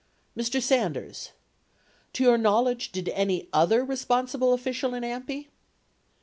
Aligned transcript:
Mr. 0.35 0.59
Sanders. 0.59 1.29
To 2.13 2.23
your 2.23 2.35
knowledge, 2.35 2.91
did 2.91 3.09
any 3.09 3.47
other 3.53 3.85
responsible 3.85 4.51
official 4.51 4.95
in 4.95 5.03
AMPI 5.03 5.49